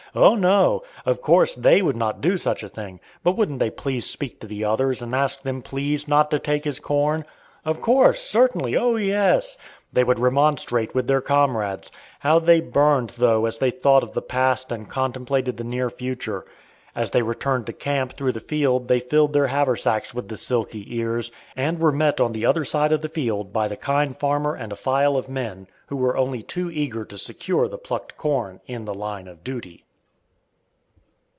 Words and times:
Oh 0.13 0.35
no! 0.35 0.83
of 1.05 1.21
course 1.21 1.55
they 1.55 1.81
would 1.81 1.95
not 1.95 2.19
do 2.19 2.35
such 2.35 2.63
a 2.63 2.67
thing; 2.67 2.99
but 3.23 3.37
wouldn't 3.37 3.59
they 3.59 3.69
please 3.71 4.05
speak 4.11 4.41
to 4.41 4.47
the 4.47 4.65
others 4.65 5.01
and 5.01 5.15
ask 5.15 5.41
them 5.41 5.61
please 5.61 6.05
not 6.05 6.29
to 6.31 6.37
take 6.37 6.65
his 6.65 6.81
corn? 6.81 7.23
Of 7.63 7.79
course! 7.79 8.19
certainly! 8.19 8.75
oh, 8.75 8.97
yes! 8.97 9.57
they 9.93 10.03
would 10.03 10.19
remonstrate 10.19 10.93
with 10.93 11.07
their 11.07 11.21
comrades. 11.21 11.91
How 12.19 12.39
they 12.39 12.59
burned, 12.59 13.11
though, 13.11 13.45
as 13.45 13.59
they 13.59 13.71
thought 13.71 14.03
of 14.03 14.11
the 14.11 14.21
past 14.21 14.69
and 14.69 14.89
contemplated 14.89 15.55
the 15.55 15.63
near 15.63 15.89
future. 15.89 16.43
As 16.93 17.11
they 17.11 17.21
returned 17.21 17.65
to 17.67 17.71
camp 17.73 18.17
through 18.17 18.33
the 18.33 18.41
field 18.41 18.89
they 18.89 18.99
filled 18.99 19.31
their 19.31 19.47
haversacks 19.47 20.13
with 20.13 20.27
the 20.27 20.35
silky 20.35 20.93
ears, 20.93 21.31
and 21.55 21.79
were 21.79 21.93
met 21.93 22.19
on 22.19 22.33
the 22.33 22.45
other 22.45 22.65
side 22.65 22.91
of 22.91 22.99
the 23.01 23.07
field 23.07 23.53
by 23.53 23.69
the 23.69 23.77
kind 23.77 24.19
farmer 24.19 24.55
and 24.55 24.73
a 24.73 24.75
file 24.75 25.15
of 25.15 25.29
men, 25.29 25.67
who 25.87 25.95
were 25.95 26.17
only 26.17 26.43
too 26.43 26.69
eager 26.69 27.05
to 27.05 27.17
secure 27.17 27.69
the 27.69 27.77
plucked 27.77 28.17
corn 28.17 28.59
"in 28.67 28.83
the 28.83 28.93
line 28.93 29.29
of 29.29 29.41
duty." 29.41 29.85